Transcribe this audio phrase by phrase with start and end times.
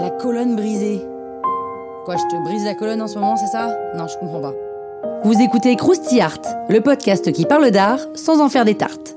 [0.00, 1.00] La colonne brisée.
[2.04, 3.76] Quoi, je te brise la colonne en ce moment, c'est ça?
[3.94, 4.52] Non, je comprends pas.
[5.22, 9.16] Vous écoutez Krusty Art, le podcast qui parle d'art sans en faire des tartes.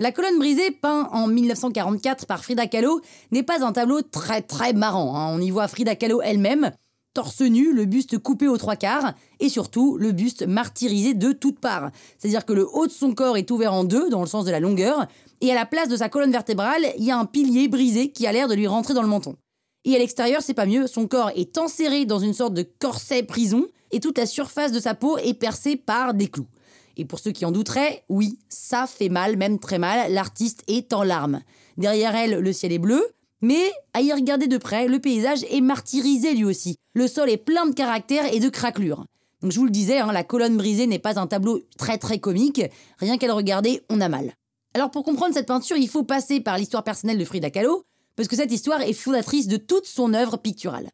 [0.00, 4.72] La colonne brisée, peint en 1944 par Frida Kahlo, n'est pas un tableau très très
[4.72, 5.16] marrant.
[5.16, 5.30] hein.
[5.32, 6.72] On y voit Frida Kahlo elle-même,
[7.14, 11.60] torse nu, le buste coupé aux trois quarts, et surtout le buste martyrisé de toutes
[11.60, 11.90] parts.
[12.18, 14.50] C'est-à-dire que le haut de son corps est ouvert en deux, dans le sens de
[14.50, 15.06] la longueur,
[15.40, 18.26] et à la place de sa colonne vertébrale, il y a un pilier brisé qui
[18.26, 19.36] a l'air de lui rentrer dans le menton.
[19.84, 23.22] Et à l'extérieur, c'est pas mieux, son corps est enserré dans une sorte de corset
[23.22, 26.48] prison, et toute la surface de sa peau est percée par des clous.
[26.96, 30.92] Et pour ceux qui en douteraient, oui, ça fait mal, même très mal, l'artiste est
[30.92, 31.40] en larmes.
[31.76, 33.04] Derrière elle, le ciel est bleu,
[33.44, 36.78] mais à y regarder de près, le paysage est martyrisé lui aussi.
[36.94, 39.04] Le sol est plein de caractères et de craquelures.
[39.42, 42.18] Donc je vous le disais, hein, la colonne brisée n'est pas un tableau très très
[42.18, 42.62] comique,
[42.98, 44.32] rien qu'à le regarder, on a mal.
[44.72, 47.84] Alors pour comprendre cette peinture, il faut passer par l'histoire personnelle de Frida Kahlo,
[48.16, 50.88] parce que cette histoire est fondatrice de toute son œuvre picturale.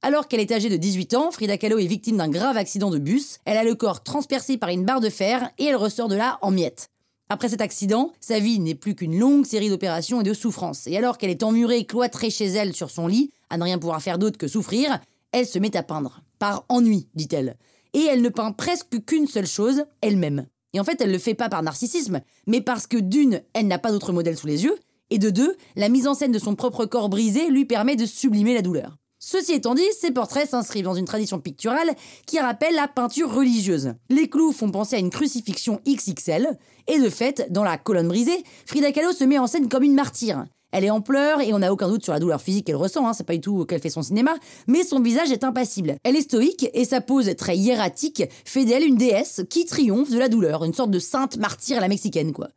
[0.00, 2.98] Alors qu'elle est âgée de 18 ans, Frida Kahlo est victime d'un grave accident de
[2.98, 6.14] bus, elle a le corps transpercé par une barre de fer et elle ressort de
[6.14, 6.88] là en miettes.
[7.28, 10.86] Après cet accident, sa vie n'est plus qu'une longue série d'opérations et de souffrances.
[10.86, 14.00] Et alors qu'elle est emmurée, cloîtrée chez elle sur son lit, à ne rien pouvoir
[14.00, 15.00] faire d'autre que souffrir,
[15.32, 16.22] elle se met à peindre.
[16.38, 17.56] Par ennui, dit-elle.
[17.94, 20.46] Et elle ne peint presque qu'une seule chose, elle-même.
[20.72, 23.78] Et en fait, elle le fait pas par narcissisme, mais parce que d'une, elle n'a
[23.78, 24.76] pas d'autre modèle sous les yeux,
[25.10, 28.06] et de deux, la mise en scène de son propre corps brisé lui permet de
[28.06, 28.98] sublimer la douleur.
[29.28, 31.96] Ceci étant dit, ces portraits s'inscrivent dans une tradition picturale
[32.28, 33.94] qui rappelle la peinture religieuse.
[34.08, 36.56] Les clous font penser à une crucifixion XXL,
[36.86, 39.96] et de fait, dans la colonne brisée, Frida Kahlo se met en scène comme une
[39.96, 40.44] martyre.
[40.70, 43.04] Elle est en pleurs et on n'a aucun doute sur la douleur physique qu'elle ressent,
[43.04, 44.36] hein, c'est pas du tout qu'elle fait son cinéma,
[44.68, 45.96] mais son visage est impassible.
[46.04, 50.20] Elle est stoïque et sa pose très hiératique fait d'elle une déesse qui triomphe de
[50.20, 52.50] la douleur, une sorte de sainte martyre à la mexicaine quoi.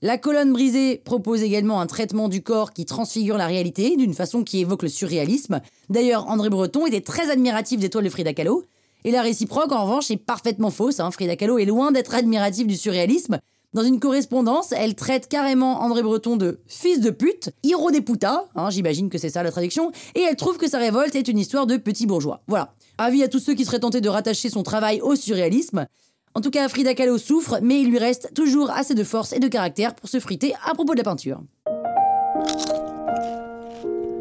[0.00, 4.44] La colonne brisée propose également un traitement du corps qui transfigure la réalité d'une façon
[4.44, 5.60] qui évoque le surréalisme.
[5.90, 8.62] D'ailleurs, André Breton était très admiratif des toiles de Frida Kahlo.
[9.04, 11.00] Et la réciproque, en revanche, est parfaitement fausse.
[11.00, 11.10] hein.
[11.10, 13.40] Frida Kahlo est loin d'être admiratif du surréalisme.
[13.74, 18.44] Dans une correspondance, elle traite carrément André Breton de fils de pute, hiro des putas,
[18.54, 21.38] hein, j'imagine que c'est ça la traduction, et elle trouve que sa révolte est une
[21.38, 22.40] histoire de petits bourgeois.
[22.46, 22.72] Voilà.
[22.96, 25.86] Avis à tous ceux qui seraient tentés de rattacher son travail au surréalisme.
[26.34, 29.40] En tout cas, Frida Kahlo souffre, mais il lui reste toujours assez de force et
[29.40, 31.42] de caractère pour se friter à propos de la peinture.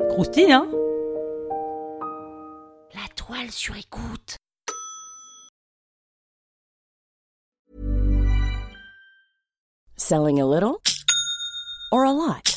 [0.10, 0.68] Croustille, hein?
[2.94, 4.38] La toile sur écoute.
[9.96, 10.78] Selling a little
[11.92, 12.57] or a lot?